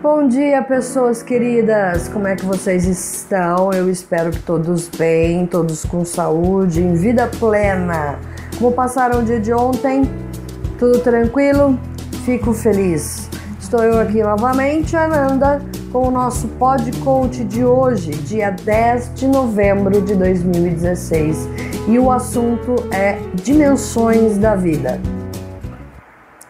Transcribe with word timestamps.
Bom 0.00 0.28
dia, 0.28 0.62
pessoas 0.62 1.24
queridas. 1.24 2.06
Como 2.08 2.28
é 2.28 2.36
que 2.36 2.46
vocês 2.46 2.84
estão? 2.84 3.72
Eu 3.72 3.90
espero 3.90 4.30
que 4.30 4.40
todos 4.40 4.88
bem, 4.88 5.44
todos 5.44 5.84
com 5.84 6.04
saúde, 6.04 6.80
em 6.80 6.94
vida 6.94 7.26
plena. 7.26 8.16
Como 8.56 8.70
passaram 8.70 9.18
o 9.18 9.24
dia 9.24 9.40
de 9.40 9.52
ontem? 9.52 10.02
Tudo 10.78 11.00
tranquilo? 11.00 11.76
Fico 12.24 12.52
feliz. 12.52 13.28
Estou 13.58 13.82
eu 13.82 13.98
aqui 14.00 14.22
novamente, 14.22 14.96
Ananda, 14.96 15.60
com 15.90 16.06
o 16.06 16.10
nosso 16.12 16.46
Pod 16.46 16.88
Coach 17.00 17.42
de 17.42 17.64
hoje, 17.64 18.12
dia 18.12 18.52
10 18.52 19.14
de 19.14 19.26
novembro 19.26 20.00
de 20.00 20.14
2016. 20.14 21.48
E 21.88 21.98
o 21.98 22.08
assunto 22.12 22.76
é 22.92 23.18
dimensões 23.34 24.38
da 24.38 24.54
vida. 24.54 25.00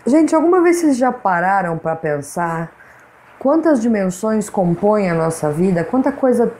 Gente, 0.06 0.34
alguma 0.34 0.62
vez 0.62 0.76
vocês 0.76 0.98
já 0.98 1.10
pararam 1.10 1.78
para 1.78 1.96
pensar 1.96 2.77
quantas 3.38 3.80
dimensões 3.80 4.50
compõem 4.50 5.10
a 5.10 5.14
nossa 5.14 5.50
vida, 5.50 5.84
quanta 5.84 6.10
coisa 6.10 6.52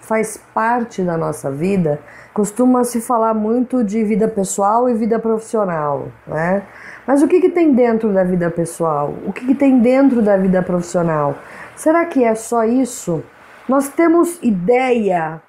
faz 0.00 0.36
parte 0.52 1.02
da 1.02 1.16
nossa 1.16 1.50
vida, 1.50 1.98
costuma 2.32 2.84
se 2.84 3.00
falar 3.00 3.32
muito 3.32 3.82
de 3.82 4.04
vida 4.04 4.28
pessoal 4.28 4.88
e 4.88 4.94
vida 4.94 5.18
profissional, 5.18 6.08
né? 6.26 6.62
Mas 7.06 7.22
o 7.22 7.28
que, 7.28 7.40
que 7.40 7.48
tem 7.48 7.72
dentro 7.72 8.12
da 8.12 8.24
vida 8.24 8.50
pessoal? 8.50 9.14
O 9.26 9.32
que, 9.32 9.46
que 9.46 9.54
tem 9.54 9.80
dentro 9.80 10.20
da 10.20 10.36
vida 10.36 10.62
profissional? 10.62 11.36
Será 11.76 12.04
que 12.04 12.22
é 12.22 12.34
só 12.34 12.64
isso? 12.64 13.22
Nós 13.68 13.88
temos 13.88 14.38
ideia 14.42 15.40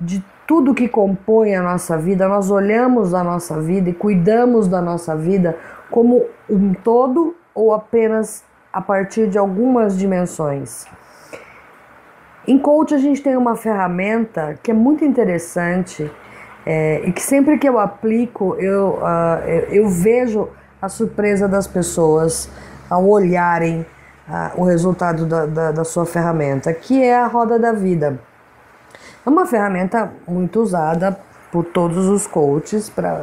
de 0.00 0.24
tudo 0.46 0.74
que 0.74 0.88
compõe 0.88 1.54
a 1.54 1.62
nossa 1.62 1.96
vida, 1.96 2.28
nós 2.28 2.50
olhamos 2.50 3.14
a 3.14 3.24
nossa 3.24 3.60
vida 3.60 3.90
e 3.90 3.94
cuidamos 3.94 4.68
da 4.68 4.80
nossa 4.80 5.16
vida 5.16 5.56
como 5.90 6.24
um 6.48 6.74
todo 6.74 7.34
ou 7.54 7.72
apenas 7.72 8.44
a 8.74 8.80
partir 8.80 9.28
de 9.28 9.38
algumas 9.38 9.96
dimensões. 9.96 10.84
Em 12.44 12.58
coach 12.58 12.92
a 12.92 12.98
gente 12.98 13.22
tem 13.22 13.36
uma 13.36 13.54
ferramenta 13.54 14.58
que 14.60 14.72
é 14.72 14.74
muito 14.74 15.04
interessante 15.04 16.10
é, 16.66 17.00
e 17.04 17.12
que 17.12 17.22
sempre 17.22 17.56
que 17.56 17.68
eu 17.68 17.78
aplico 17.78 18.56
eu, 18.58 18.98
uh, 18.98 19.48
eu 19.70 19.88
vejo 19.88 20.48
a 20.82 20.88
surpresa 20.88 21.46
das 21.46 21.68
pessoas 21.68 22.50
ao 22.90 23.08
olharem 23.08 23.86
uh, 24.28 24.60
o 24.60 24.64
resultado 24.64 25.24
da, 25.24 25.46
da, 25.46 25.70
da 25.70 25.84
sua 25.84 26.04
ferramenta, 26.04 26.74
que 26.74 27.00
é 27.00 27.16
a 27.16 27.28
roda 27.28 27.60
da 27.60 27.72
vida. 27.72 28.18
É 29.24 29.30
uma 29.30 29.46
ferramenta 29.46 30.12
muito 30.26 30.60
usada 30.60 31.16
por 31.52 31.64
todos 31.64 32.08
os 32.08 32.26
coaches 32.26 32.90
para 32.90 33.22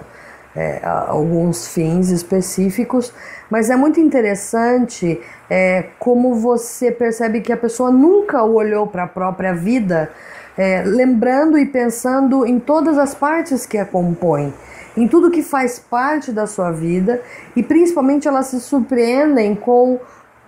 é, 0.55 0.81
alguns 0.83 1.67
fins 1.67 2.09
específicos, 2.09 3.13
mas 3.49 3.69
é 3.69 3.75
muito 3.75 3.99
interessante 3.99 5.19
é, 5.49 5.85
como 5.99 6.35
você 6.35 6.91
percebe 6.91 7.41
que 7.41 7.53
a 7.53 7.57
pessoa 7.57 7.91
nunca 7.91 8.43
olhou 8.43 8.87
para 8.87 9.03
a 9.03 9.07
própria 9.07 9.53
vida, 9.53 10.11
é, 10.57 10.83
lembrando 10.85 11.57
e 11.57 11.65
pensando 11.65 12.45
em 12.45 12.59
todas 12.59 12.97
as 12.97 13.15
partes 13.15 13.65
que 13.65 13.77
a 13.77 13.85
compõem, 13.85 14.53
em 14.97 15.07
tudo 15.07 15.31
que 15.31 15.41
faz 15.41 15.79
parte 15.79 16.31
da 16.31 16.45
sua 16.45 16.71
vida 16.71 17.21
e 17.55 17.63
principalmente 17.63 18.27
elas 18.27 18.47
se 18.47 18.59
surpreendem 18.59 19.55
com 19.55 19.99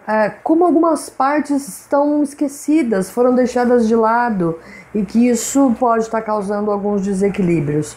é, 0.06 0.30
como 0.44 0.66
algumas 0.66 1.10
partes 1.10 1.66
estão 1.66 2.22
esquecidas, 2.22 3.10
foram 3.10 3.34
deixadas 3.34 3.88
de 3.88 3.96
lado 3.96 4.60
e 4.94 5.04
que 5.04 5.30
isso 5.30 5.74
pode 5.80 6.04
estar 6.04 6.22
causando 6.22 6.72
alguns 6.72 7.02
desequilíbrios. 7.02 7.96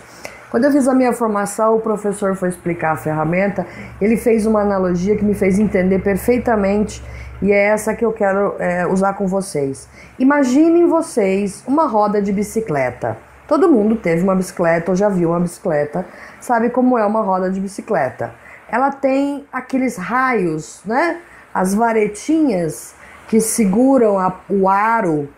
Quando 0.56 0.64
eu 0.64 0.72
fiz 0.72 0.88
a 0.88 0.94
minha 0.94 1.12
formação, 1.12 1.76
o 1.76 1.80
professor 1.82 2.34
foi 2.34 2.48
explicar 2.48 2.92
a 2.92 2.96
ferramenta, 2.96 3.66
ele 4.00 4.16
fez 4.16 4.46
uma 4.46 4.62
analogia 4.62 5.14
que 5.14 5.22
me 5.22 5.34
fez 5.34 5.58
entender 5.58 5.98
perfeitamente 5.98 7.04
e 7.42 7.52
é 7.52 7.66
essa 7.66 7.94
que 7.94 8.02
eu 8.02 8.10
quero 8.10 8.54
é, 8.58 8.86
usar 8.86 9.12
com 9.12 9.26
vocês. 9.26 9.86
Imaginem 10.18 10.86
vocês 10.86 11.62
uma 11.66 11.86
roda 11.86 12.22
de 12.22 12.32
bicicleta. 12.32 13.18
Todo 13.46 13.70
mundo 13.70 13.96
teve 13.96 14.22
uma 14.22 14.34
bicicleta 14.34 14.92
ou 14.92 14.96
já 14.96 15.10
viu 15.10 15.28
uma 15.28 15.40
bicicleta, 15.40 16.06
sabe 16.40 16.70
como 16.70 16.96
é 16.96 17.04
uma 17.04 17.20
roda 17.20 17.50
de 17.50 17.60
bicicleta. 17.60 18.32
Ela 18.66 18.90
tem 18.90 19.44
aqueles 19.52 19.98
raios, 19.98 20.80
né? 20.86 21.20
As 21.52 21.74
varetinhas 21.74 22.94
que 23.28 23.42
seguram 23.42 24.18
a, 24.18 24.34
o 24.48 24.70
aro 24.70 25.28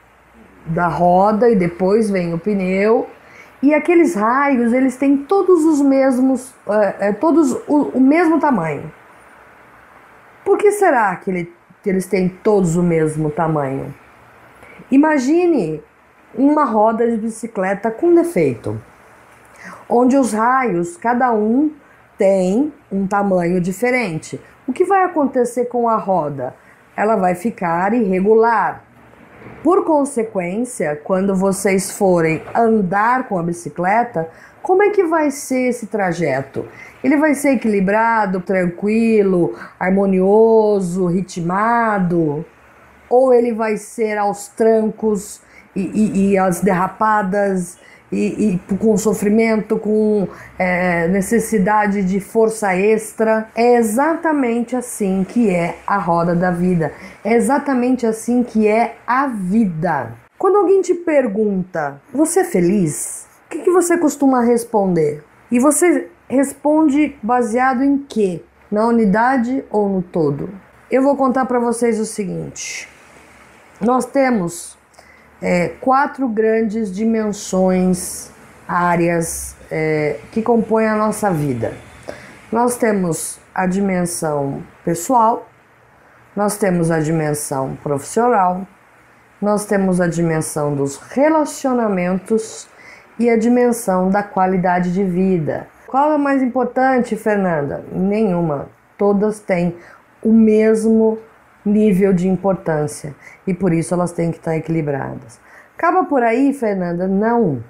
da 0.64 0.86
roda 0.86 1.50
e 1.50 1.56
depois 1.56 2.08
vem 2.08 2.32
o 2.32 2.38
pneu 2.38 3.08
e 3.60 3.74
aqueles 3.74 4.14
raios, 4.14 4.72
eles 4.72 4.96
têm 4.96 5.16
todos 5.16 5.64
os 5.64 5.80
mesmos, 5.80 6.54
é, 7.00 7.12
todos 7.12 7.52
o, 7.66 7.90
o, 7.94 8.00
mesmo 8.00 8.38
tamanho. 8.38 8.92
Por 10.44 10.56
que 10.56 10.70
será 10.70 11.16
que, 11.16 11.30
ele, 11.30 11.52
que 11.82 11.90
eles 11.90 12.06
têm 12.06 12.28
todos 12.28 12.76
o 12.76 12.82
mesmo 12.82 13.30
tamanho? 13.30 13.92
Imagine 14.90 15.82
uma 16.34 16.64
roda 16.64 17.10
de 17.10 17.16
bicicleta 17.16 17.90
com 17.90 18.14
defeito, 18.14 18.80
onde 19.88 20.16
os 20.16 20.32
raios, 20.32 20.96
cada 20.96 21.32
um 21.32 21.72
tem 22.16 22.72
um 22.92 23.06
tamanho 23.08 23.60
diferente. 23.60 24.40
O 24.68 24.72
que 24.72 24.84
vai 24.84 25.02
acontecer 25.02 25.64
com 25.64 25.88
a 25.88 25.96
roda? 25.96 26.54
Ela 26.96 27.16
vai 27.16 27.34
ficar 27.34 27.92
irregular, 27.92 28.84
por 29.68 29.84
consequência, 29.84 30.98
quando 31.04 31.36
vocês 31.36 31.90
forem 31.90 32.42
andar 32.54 33.28
com 33.28 33.38
a 33.38 33.42
bicicleta, 33.42 34.26
como 34.62 34.82
é 34.82 34.88
que 34.88 35.04
vai 35.04 35.30
ser 35.30 35.68
esse 35.68 35.88
trajeto? 35.88 36.64
Ele 37.04 37.18
vai 37.18 37.34
ser 37.34 37.50
equilibrado, 37.50 38.40
tranquilo, 38.40 39.58
harmonioso, 39.78 41.04
ritmado? 41.04 42.46
Ou 43.10 43.34
ele 43.34 43.52
vai 43.52 43.76
ser 43.76 44.16
aos 44.16 44.48
trancos 44.48 45.42
e, 45.76 45.82
e, 45.82 46.30
e 46.30 46.38
as 46.38 46.62
derrapadas 46.62 47.76
e, 48.10 48.60
e 48.70 48.76
com 48.76 48.96
sofrimento, 48.96 49.78
com 49.78 50.28
é, 50.58 51.08
necessidade 51.08 52.02
de 52.02 52.20
força 52.20 52.74
extra. 52.74 53.48
É 53.54 53.76
exatamente 53.76 54.74
assim 54.74 55.24
que 55.28 55.50
é 55.50 55.76
a 55.86 55.98
roda 55.98 56.34
da 56.34 56.50
vida. 56.50 56.92
É 57.24 57.34
exatamente 57.34 58.06
assim 58.06 58.42
que 58.42 58.66
é 58.66 58.96
a 59.06 59.26
vida. 59.26 60.12
Quando 60.38 60.56
alguém 60.56 60.80
te 60.80 60.94
pergunta, 60.94 62.00
você 62.12 62.40
é 62.40 62.44
feliz? 62.44 63.26
O 63.46 63.50
que, 63.50 63.58
que 63.60 63.70
você 63.70 63.98
costuma 63.98 64.42
responder? 64.42 65.24
E 65.50 65.58
você 65.58 66.08
responde 66.28 67.16
baseado 67.22 67.82
em 67.82 67.98
quê? 67.98 68.42
Na 68.70 68.86
unidade 68.86 69.64
ou 69.70 69.88
no 69.88 70.02
todo? 70.02 70.50
Eu 70.90 71.02
vou 71.02 71.16
contar 71.16 71.46
para 71.46 71.58
vocês 71.58 71.98
o 71.98 72.06
seguinte: 72.06 72.88
nós 73.80 74.06
temos 74.06 74.77
é, 75.40 75.68
quatro 75.80 76.28
grandes 76.28 76.94
dimensões, 76.94 78.30
áreas 78.66 79.56
é, 79.70 80.18
que 80.32 80.42
compõem 80.42 80.86
a 80.86 80.96
nossa 80.96 81.30
vida. 81.30 81.72
Nós 82.50 82.76
temos 82.76 83.38
a 83.54 83.66
dimensão 83.66 84.62
pessoal, 84.84 85.48
nós 86.34 86.56
temos 86.56 86.90
a 86.90 87.00
dimensão 87.00 87.76
profissional, 87.82 88.66
nós 89.40 89.64
temos 89.64 90.00
a 90.00 90.06
dimensão 90.06 90.74
dos 90.74 90.96
relacionamentos 90.96 92.68
e 93.18 93.28
a 93.28 93.36
dimensão 93.36 94.10
da 94.10 94.22
qualidade 94.22 94.92
de 94.92 95.04
vida. 95.04 95.66
Qual 95.86 96.12
é 96.12 96.14
a 96.14 96.18
mais 96.18 96.42
importante, 96.42 97.16
Fernanda? 97.16 97.84
Nenhuma. 97.92 98.68
Todas 98.96 99.40
têm 99.40 99.76
o 100.22 100.32
mesmo 100.32 101.18
nível 101.68 102.12
de 102.12 102.28
importância 102.28 103.14
e 103.46 103.54
por 103.54 103.72
isso 103.72 103.94
elas 103.94 104.12
têm 104.12 104.30
que 104.30 104.38
estar 104.38 104.56
equilibradas. 104.56 105.40
Acaba 105.76 106.04
por 106.04 106.22
aí, 106.22 106.52
Fernanda? 106.52 107.06
Não. 107.06 107.62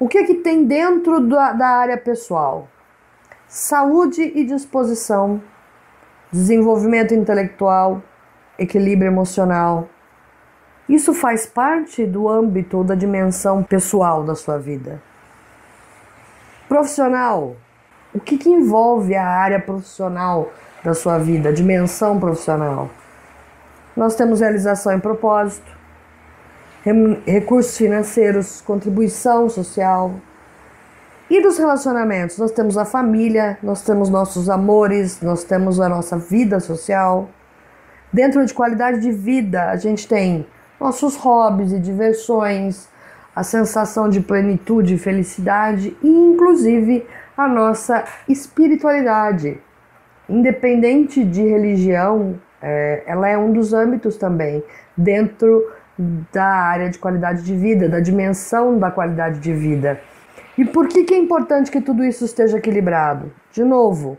O 0.00 0.08
que, 0.08 0.18
é 0.18 0.24
que 0.24 0.36
tem 0.36 0.64
dentro 0.64 1.20
da, 1.20 1.52
da 1.52 1.66
área 1.66 1.98
pessoal? 1.98 2.68
Saúde 3.46 4.22
e 4.22 4.44
disposição, 4.44 5.42
desenvolvimento 6.30 7.14
intelectual, 7.14 8.02
equilíbrio 8.58 9.08
emocional. 9.08 9.88
Isso 10.88 11.12
faz 11.12 11.46
parte 11.46 12.06
do 12.06 12.28
âmbito 12.28 12.82
da 12.82 12.94
dimensão 12.94 13.62
pessoal 13.62 14.24
da 14.24 14.34
sua 14.34 14.58
vida. 14.58 15.02
Profissional, 16.68 17.56
o 18.14 18.20
que, 18.20 18.38
que 18.38 18.48
envolve 18.48 19.14
a 19.14 19.26
área 19.26 19.60
profissional 19.60 20.50
da 20.82 20.94
sua 20.94 21.18
vida, 21.18 21.50
a 21.50 21.52
dimensão 21.52 22.18
profissional? 22.18 22.90
Nós 23.98 24.14
temos 24.14 24.38
realização 24.38 24.92
em 24.92 25.00
propósito, 25.00 25.76
recursos 27.26 27.76
financeiros, 27.76 28.60
contribuição 28.60 29.48
social. 29.48 30.14
E 31.28 31.42
dos 31.42 31.58
relacionamentos, 31.58 32.38
nós 32.38 32.52
temos 32.52 32.78
a 32.78 32.84
família, 32.84 33.58
nós 33.60 33.82
temos 33.82 34.08
nossos 34.08 34.48
amores, 34.48 35.20
nós 35.20 35.42
temos 35.42 35.80
a 35.80 35.88
nossa 35.88 36.16
vida 36.16 36.60
social. 36.60 37.28
Dentro 38.12 38.46
de 38.46 38.54
qualidade 38.54 39.00
de 39.00 39.10
vida, 39.10 39.68
a 39.68 39.74
gente 39.74 40.06
tem 40.06 40.46
nossos 40.78 41.16
hobbies 41.16 41.72
e 41.72 41.80
diversões, 41.80 42.88
a 43.34 43.42
sensação 43.42 44.08
de 44.08 44.20
plenitude 44.20 44.94
e 44.94 44.98
felicidade 44.98 45.96
e, 46.00 46.08
inclusive, 46.08 47.04
a 47.36 47.48
nossa 47.48 48.04
espiritualidade. 48.28 49.60
Independente 50.28 51.24
de 51.24 51.42
religião 51.42 52.38
é, 52.62 53.02
ela 53.06 53.28
é 53.28 53.36
um 53.36 53.52
dos 53.52 53.72
âmbitos 53.72 54.16
também 54.16 54.62
dentro 54.96 55.64
da 56.32 56.44
área 56.44 56.88
de 56.88 56.98
qualidade 56.98 57.42
de 57.42 57.56
vida, 57.56 57.88
da 57.88 58.00
dimensão 58.00 58.78
da 58.78 58.90
qualidade 58.90 59.40
de 59.40 59.52
vida. 59.52 60.00
E 60.56 60.64
por 60.64 60.88
que, 60.88 61.04
que 61.04 61.14
é 61.14 61.18
importante 61.18 61.70
que 61.70 61.80
tudo 61.80 62.04
isso 62.04 62.24
esteja 62.24 62.58
equilibrado? 62.58 63.32
De 63.52 63.64
novo, 63.64 64.18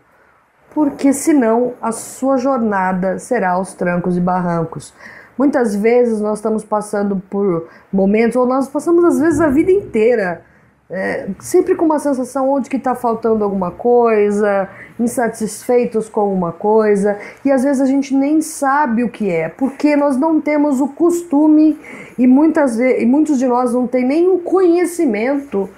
porque 0.74 1.12
senão 1.14 1.74
a 1.82 1.92
sua 1.92 2.38
jornada 2.38 3.20
será 3.20 3.52
aos 3.52 3.74
trancos 3.74 4.18
e 4.18 4.22
barrancos. 4.22 4.94
Muitas 5.38 5.76
vezes 5.76 6.20
nós 6.20 6.40
estamos 6.40 6.64
passando 6.64 7.22
por 7.30 7.70
momentos, 7.92 8.36
ou 8.36 8.46
nós 8.46 8.68
passamos 8.68 9.04
às 9.06 9.20
vezes 9.20 9.40
a 9.40 9.50
vida 9.50 9.72
inteira 9.72 10.42
é, 10.90 11.30
sempre 11.40 11.76
com 11.76 11.86
uma 11.86 12.00
sensação 12.00 12.50
onde 12.50 12.70
que 12.70 12.78
está 12.78 12.96
faltando 12.96 13.44
alguma 13.44 13.70
coisa, 13.70 14.68
insatisfeitos 15.00 16.10
com 16.10 16.20
alguma 16.22 16.52
coisa, 16.52 17.18
e 17.46 17.52
às 17.52 17.64
vezes 17.64 17.82
a 17.82 17.86
gente 17.86 18.16
nem 18.16 18.42
sabe 18.42 19.04
o 19.04 19.10
que 19.10 19.30
é, 19.30 19.50
porque 19.50 19.96
nós 19.96 20.18
não 20.18 20.42
temos 20.42 20.82
o 20.82 20.88
costume 20.88 21.80
e 22.18 22.26
muitas 22.26 22.80
e 22.80 23.06
muitos 23.06 23.38
de 23.38 23.46
nós 23.46 23.74
não 23.74 23.86
têm 23.86 24.04
nem 24.04 24.30
o 24.30 24.40
conhecimento 24.40 25.70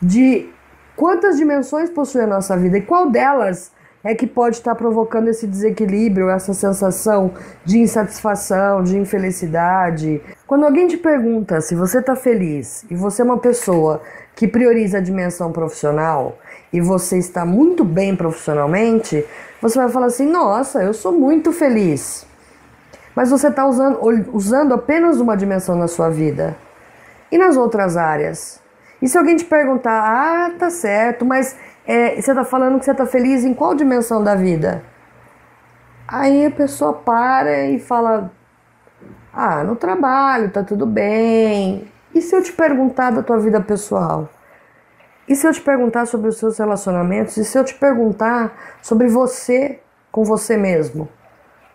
de 0.00 0.48
quantas 0.96 1.36
dimensões 1.36 1.90
possui 1.90 2.22
a 2.22 2.26
nossa 2.26 2.56
vida 2.56 2.78
e 2.78 2.82
qual 2.82 3.10
delas 3.10 3.70
é 4.02 4.14
que 4.14 4.26
pode 4.26 4.56
estar 4.56 4.74
provocando 4.74 5.28
esse 5.28 5.46
desequilíbrio, 5.46 6.28
essa 6.28 6.52
sensação 6.52 7.32
de 7.64 7.78
insatisfação, 7.78 8.82
de 8.82 8.98
infelicidade. 8.98 10.20
Quando 10.46 10.66
alguém 10.66 10.86
te 10.86 10.98
pergunta 10.98 11.60
se 11.62 11.74
você 11.74 12.00
está 12.00 12.14
feliz 12.14 12.84
e 12.90 12.94
você 12.94 13.22
é 13.22 13.24
uma 13.24 13.38
pessoa 13.38 14.02
que 14.36 14.46
prioriza 14.46 14.98
a 14.98 15.00
dimensão 15.00 15.50
profissional 15.50 16.38
e 16.70 16.82
você 16.82 17.16
está 17.16 17.46
muito 17.46 17.82
bem 17.82 18.14
profissionalmente, 18.14 19.24
você 19.62 19.78
vai 19.78 19.88
falar 19.88 20.06
assim: 20.06 20.30
nossa, 20.30 20.82
eu 20.82 20.92
sou 20.92 21.12
muito 21.12 21.50
feliz. 21.50 22.26
Mas 23.14 23.30
você 23.30 23.48
está 23.48 23.64
usando, 23.66 24.00
usando 24.32 24.74
apenas 24.74 25.18
uma 25.18 25.36
dimensão 25.36 25.76
na 25.76 25.88
sua 25.88 26.10
vida. 26.10 26.56
E 27.32 27.38
nas 27.38 27.56
outras 27.56 27.96
áreas? 27.96 28.60
E 29.00 29.08
se 29.08 29.16
alguém 29.16 29.36
te 29.36 29.44
perguntar, 29.44 29.92
ah, 29.92 30.50
tá 30.58 30.68
certo, 30.68 31.24
mas 31.24 31.56
é, 31.86 32.20
você 32.20 32.32
está 32.32 32.44
falando 32.44 32.78
que 32.78 32.84
você 32.84 32.90
está 32.90 33.06
feliz 33.06 33.44
em 33.44 33.54
qual 33.54 33.74
dimensão 33.74 34.22
da 34.22 34.34
vida? 34.34 34.82
Aí 36.06 36.44
a 36.44 36.50
pessoa 36.50 36.92
para 36.92 37.66
e 37.66 37.78
fala: 37.78 38.30
Ah, 39.36 39.64
no 39.64 39.74
trabalho, 39.74 40.50
tá 40.50 40.62
tudo 40.62 40.86
bem. 40.86 41.90
E 42.14 42.22
se 42.22 42.36
eu 42.36 42.40
te 42.40 42.52
perguntar 42.52 43.10
da 43.10 43.20
tua 43.20 43.38
vida 43.38 43.60
pessoal? 43.60 44.28
E 45.26 45.34
se 45.34 45.44
eu 45.44 45.52
te 45.52 45.60
perguntar 45.60 46.06
sobre 46.06 46.28
os 46.28 46.36
seus 46.36 46.56
relacionamentos? 46.56 47.36
E 47.36 47.44
se 47.44 47.58
eu 47.58 47.64
te 47.64 47.74
perguntar 47.74 48.56
sobre 48.80 49.08
você 49.08 49.80
com 50.12 50.22
você 50.22 50.56
mesmo? 50.56 51.08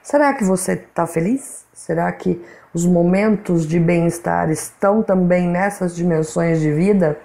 Será 0.02 0.34
que 0.34 0.46
você 0.46 0.74
está 0.74 1.06
feliz? 1.06 1.66
Será 1.74 2.10
que 2.14 2.42
os 2.74 2.86
momentos 2.86 3.68
de 3.68 3.78
bem-estar 3.78 4.50
estão 4.50 5.04
também 5.04 5.46
nessas 5.46 5.94
dimensões 5.94 6.62
de 6.62 6.72
vida? 6.72 7.20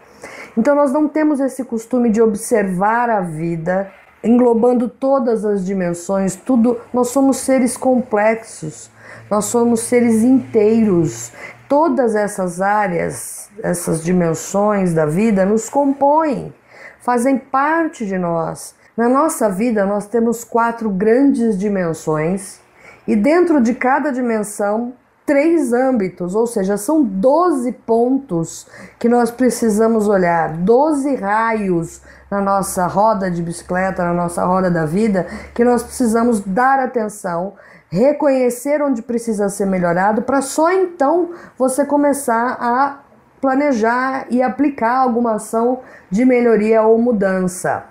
Então 0.59 0.75
nós 0.75 0.93
não 0.93 1.07
temos 1.07 1.39
esse 1.39 1.63
costume 1.65 2.11
de 2.11 2.21
observar 2.21 3.09
a 3.09 3.21
vida 3.21 3.89
englobando 4.25 4.89
todas 4.89 5.45
as 5.45 5.65
dimensões, 5.65 6.35
tudo. 6.35 6.81
Nós 6.93 7.09
somos 7.09 7.37
seres 7.37 7.77
complexos. 7.77 8.91
Nós 9.31 9.47
somos 9.47 9.81
seres 9.81 10.23
inteiros. 10.23 11.33
Todas 11.69 12.15
essas 12.15 12.61
áreas, 12.61 13.51
essas 13.63 14.03
dimensões 14.03 14.93
da 14.93 15.07
vida 15.07 15.45
nos 15.45 15.69
compõem, 15.69 16.53
fazem 17.01 17.39
parte 17.39 18.07
de 18.07 18.19
nós. 18.19 18.75
Na 18.97 19.09
nossa 19.09 19.49
vida, 19.49 19.85
nós 19.85 20.07
temos 20.07 20.45
quatro 20.45 20.89
grandes 20.89 21.59
dimensões, 21.59 22.61
e 23.07 23.17
dentro 23.17 23.61
de 23.61 23.75
cada 23.75 24.11
dimensão 24.11 24.95
três 25.27 25.73
âmbitos, 25.73 26.35
ou 26.35 26.47
seja, 26.47 26.77
são 26.77 27.03
12 27.03 27.73
pontos 27.73 28.67
que 28.99 29.09
nós 29.09 29.31
precisamos 29.31 30.07
olhar, 30.07 30.53
12 30.59 31.15
raios 31.17 32.03
na 32.35 32.41
nossa 32.41 32.87
roda 32.89 33.31
de 33.31 33.41
bicicleta, 33.41 34.03
na 34.05 34.13
nossa 34.13 34.45
roda 34.45 34.69
da 34.69 34.85
vida, 34.85 35.27
que 35.55 35.63
nós 35.63 35.85
precisamos 35.85 36.41
dar 36.41 36.81
atenção, 36.81 37.55
reconhecer 37.89 38.83
onde 38.83 39.03
precisa 39.03 39.49
ser 39.49 39.67
melhorado, 39.67 40.23
para 40.23 40.43
só 40.43 40.73
então 40.73 41.31
você 41.57 41.85
começar 41.85 42.57
a 42.61 42.99
planejar 43.41 44.27
e 44.31 44.43
aplicar 44.43 44.97
alguma 44.97 45.35
ação 45.35 45.81
de 46.11 46.25
melhoria 46.25 46.83
ou 46.83 46.99
mudança. 46.99 47.85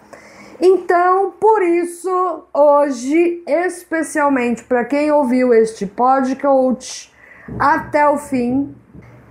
Então, 0.59 1.31
por 1.39 1.61
isso, 1.61 2.43
hoje, 2.53 3.43
especialmente 3.47 4.63
para 4.63 4.83
quem 4.83 5.11
ouviu 5.11 5.53
este 5.53 5.85
podcast, 5.85 7.13
até 7.57 8.07
o 8.09 8.17
fim, 8.17 8.75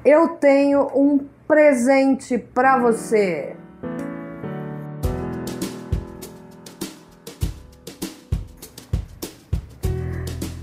eu 0.04 0.28
tenho 0.28 0.90
um 0.94 1.20
presente 1.46 2.38
para 2.38 2.78
você. 2.78 3.56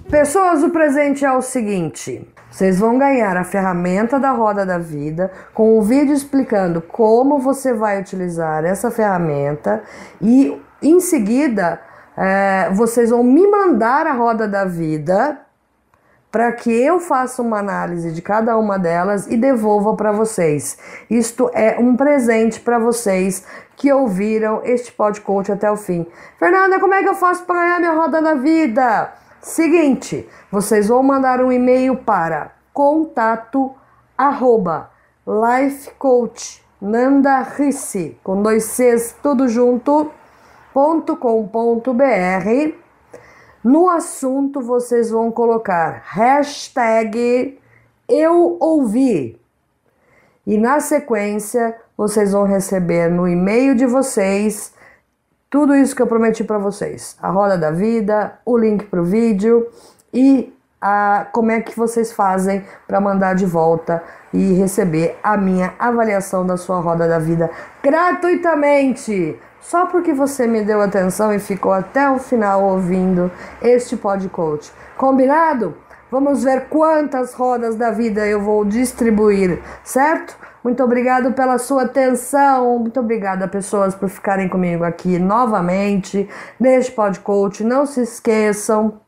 Pessoas, 0.10 0.64
o 0.64 0.72
presente 0.72 1.24
é 1.24 1.32
o 1.32 1.40
seguinte: 1.40 2.28
vocês 2.50 2.80
vão 2.80 2.98
ganhar 2.98 3.38
a 3.38 3.44
ferramenta 3.44 4.20
da 4.20 4.32
roda 4.32 4.66
da 4.66 4.80
vida 4.80 5.32
com 5.54 5.78
um 5.78 5.82
vídeo 5.84 6.16
explicando 6.16 6.82
como 6.82 7.38
você 7.38 7.76
vai 7.76 8.02
utilizar 8.02 8.66
essa 8.66 8.90
ferramenta 8.90 9.84
e 10.20 10.60
em 10.82 11.00
seguida 11.00 11.80
é, 12.18 12.72
vocês 12.72 13.12
vão 13.12 13.24
me 13.24 13.46
mandar 13.46 14.08
a 14.08 14.14
roda 14.14 14.48
da 14.48 14.66
vida 14.66 15.42
para 16.32 16.52
que 16.54 16.72
eu 16.72 17.00
faça 17.00 17.44
uma 17.44 17.60
análise 17.60 18.12
de 18.12 18.22
cada 18.22 18.58
uma 18.58 18.80
delas 18.80 19.28
e 19.28 19.38
devolva 19.38 19.96
para 19.96 20.12
vocês. 20.12 20.80
Isto 21.08 21.52
é 21.54 21.78
um 21.80 21.96
presente 21.96 22.60
para 22.60 22.80
vocês 22.80 23.46
que 23.76 23.94
ouviram 23.94 24.62
este 24.64 24.92
podcast 24.92 25.52
até 25.52 25.72
o 25.72 25.78
fim. 25.78 26.08
Fernanda, 26.40 26.80
como 26.80 26.96
é 26.96 27.04
que 27.04 27.10
eu 27.10 27.16
faço 27.16 27.44
para 27.44 27.62
ganhar 27.62 27.80
minha 27.80 27.94
roda 27.94 28.20
da 28.20 28.34
vida? 28.34 29.14
Seguinte, 29.42 30.28
vocês 30.52 30.88
vão 30.88 31.02
mandar 31.02 31.42
um 31.42 31.52
e-mail 31.52 31.96
para 31.96 32.52
contato 32.74 33.74
arroba 34.18 34.92
lifecoach 35.26 36.64
com 38.24 38.42
dois 38.42 38.64
Cs 38.64 39.16
tudo 39.22 39.48
junto, 39.48 40.12
ponto 40.74 41.18
com 41.18 41.46
ponto 41.48 41.94
br 41.94 42.74
no 43.64 43.90
assunto, 43.90 44.62
vocês 44.62 45.10
vão 45.10 45.32
colocar 45.32 46.02
hashtag 46.06 47.60
eu 48.08 48.58
ouvi. 48.60 49.40
E 50.48 50.58
na 50.58 50.80
sequência, 50.80 51.76
vocês 51.98 52.32
vão 52.32 52.46
receber 52.46 53.10
no 53.10 53.28
e-mail 53.28 53.76
de 53.76 53.86
vocês 53.86 54.74
tudo 55.50 55.76
isso 55.76 55.96
que 55.96 56.02
eu 56.02 56.08
prometi 56.08 56.44
para 56.44 56.58
vocês: 56.58 57.18
a 57.22 57.30
roda 57.30 57.58
da 57.58 57.72
vida, 57.72 58.40
o 58.46 58.58
link 58.58 58.86
para 58.86 59.02
o 59.02 59.06
vídeo 59.06 59.68
e 60.14 60.54
a, 60.82 61.28
como 61.32 61.52
é 61.52 61.62
que 61.62 61.78
vocês 61.78 62.12
fazem 62.12 62.64
para 62.88 63.02
mandar 63.02 63.36
de 63.36 63.46
volta 63.46 64.04
e 64.34 64.54
receber 64.54 65.18
a 65.24 65.36
minha 65.36 65.74
avaliação 65.80 66.46
da 66.46 66.56
sua 66.56 66.80
roda 66.80 67.08
da 67.08 67.20
vida 67.20 67.50
gratuitamente 67.82 69.38
só 69.60 69.86
porque 69.88 70.14
você 70.14 70.48
me 70.48 70.64
deu 70.64 70.82
atenção 70.82 71.34
e 71.34 71.40
ficou 71.40 71.74
até 71.74 72.10
o 72.10 72.18
final 72.18 72.64
ouvindo 72.64 73.30
este 73.62 73.98
podcast. 73.98 74.72
Combinado? 74.98 75.76
Vamos 76.10 76.44
ver 76.44 76.68
quantas 76.70 77.34
rodas 77.34 77.76
da 77.76 77.92
vida 77.92 78.26
eu 78.26 78.42
vou 78.42 78.66
distribuir, 78.66 79.62
certo? 79.84 80.36
Muito 80.64 80.84
obrigado 80.84 81.34
pela 81.34 81.58
sua 81.58 81.84
atenção. 81.84 82.80
Muito 82.80 83.00
obrigada, 83.00 83.48
pessoas, 83.48 83.96
por 83.96 84.10
ficarem 84.10 84.50
comigo 84.50 84.84
aqui 84.84 85.18
novamente 85.20 86.28
neste 86.60 86.92
podcast. 86.92 87.64
Não 87.64 87.86
se 87.86 88.02
esqueçam 88.02 89.00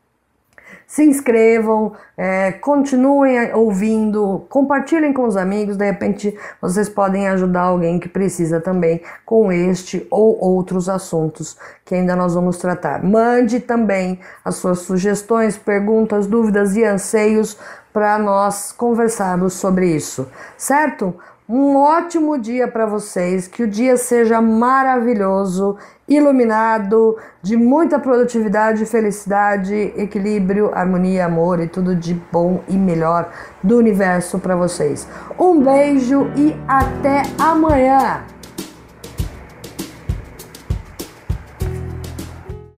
se 0.92 1.02
inscrevam, 1.02 1.94
é, 2.18 2.52
continuem 2.52 3.50
ouvindo, 3.54 4.44
compartilhem 4.50 5.10
com 5.10 5.24
os 5.24 5.38
amigos, 5.38 5.74
de 5.74 5.86
repente 5.86 6.38
vocês 6.60 6.86
podem 6.86 7.28
ajudar 7.28 7.62
alguém 7.62 7.98
que 7.98 8.10
precisa 8.10 8.60
também 8.60 9.00
com 9.24 9.50
este 9.50 10.06
ou 10.10 10.38
outros 10.38 10.90
assuntos 10.90 11.56
que 11.82 11.94
ainda 11.94 12.14
nós 12.14 12.34
vamos 12.34 12.58
tratar. 12.58 13.02
Mande 13.02 13.58
também 13.58 14.20
as 14.44 14.56
suas 14.56 14.80
sugestões, 14.80 15.56
perguntas, 15.56 16.26
dúvidas 16.26 16.76
e 16.76 16.84
anseios 16.84 17.56
para 17.90 18.18
nós 18.18 18.70
conversarmos 18.70 19.54
sobre 19.54 19.96
isso, 19.96 20.28
certo? 20.58 21.14
Um 21.48 21.76
ótimo 21.76 22.38
dia 22.38 22.68
para 22.68 22.86
vocês, 22.86 23.48
que 23.48 23.64
o 23.64 23.68
dia 23.68 23.96
seja 23.96 24.40
maravilhoso, 24.40 25.76
iluminado, 26.08 27.18
de 27.42 27.56
muita 27.56 27.98
produtividade, 27.98 28.86
felicidade, 28.86 29.74
equilíbrio, 29.96 30.70
harmonia, 30.72 31.26
amor 31.26 31.58
e 31.58 31.66
tudo 31.66 31.96
de 31.96 32.14
bom 32.14 32.62
e 32.68 32.76
melhor 32.76 33.32
do 33.60 33.76
universo 33.76 34.38
para 34.38 34.54
vocês. 34.54 35.08
Um 35.36 35.60
beijo 35.60 36.30
e 36.36 36.54
até 36.68 37.22
amanhã! 37.36 38.22